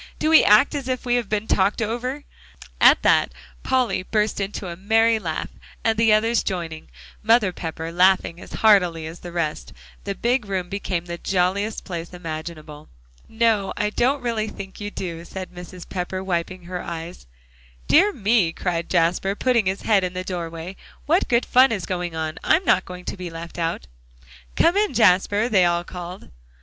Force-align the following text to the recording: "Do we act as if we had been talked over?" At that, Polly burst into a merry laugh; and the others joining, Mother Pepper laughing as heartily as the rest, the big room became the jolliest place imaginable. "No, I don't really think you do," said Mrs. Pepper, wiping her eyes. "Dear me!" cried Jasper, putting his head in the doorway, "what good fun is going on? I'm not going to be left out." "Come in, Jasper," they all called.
"Do 0.17 0.31
we 0.31 0.43
act 0.43 0.73
as 0.73 0.87
if 0.87 1.05
we 1.05 1.13
had 1.13 1.29
been 1.29 1.45
talked 1.45 1.79
over?" 1.79 2.23
At 2.79 3.03
that, 3.03 3.35
Polly 3.61 4.01
burst 4.01 4.39
into 4.41 4.67
a 4.67 4.75
merry 4.75 5.19
laugh; 5.19 5.49
and 5.83 5.95
the 5.95 6.11
others 6.11 6.41
joining, 6.41 6.89
Mother 7.21 7.53
Pepper 7.53 7.91
laughing 7.91 8.41
as 8.41 8.51
heartily 8.65 9.05
as 9.05 9.19
the 9.19 9.31
rest, 9.31 9.73
the 10.03 10.15
big 10.15 10.47
room 10.47 10.69
became 10.69 11.05
the 11.05 11.19
jolliest 11.19 11.83
place 11.83 12.15
imaginable. 12.15 12.89
"No, 13.29 13.73
I 13.77 13.91
don't 13.91 14.23
really 14.23 14.47
think 14.47 14.81
you 14.81 14.89
do," 14.89 15.23
said 15.23 15.51
Mrs. 15.51 15.87
Pepper, 15.87 16.23
wiping 16.23 16.63
her 16.63 16.81
eyes. 16.81 17.27
"Dear 17.87 18.11
me!" 18.11 18.51
cried 18.53 18.89
Jasper, 18.89 19.35
putting 19.35 19.67
his 19.67 19.83
head 19.83 20.03
in 20.03 20.13
the 20.13 20.23
doorway, 20.23 20.77
"what 21.05 21.27
good 21.29 21.45
fun 21.45 21.71
is 21.71 21.85
going 21.85 22.15
on? 22.15 22.39
I'm 22.43 22.65
not 22.65 22.85
going 22.85 23.05
to 23.05 23.17
be 23.17 23.29
left 23.29 23.59
out." 23.59 23.85
"Come 24.55 24.75
in, 24.75 24.95
Jasper," 24.95 25.47
they 25.47 25.65
all 25.65 25.83
called. 25.83 26.31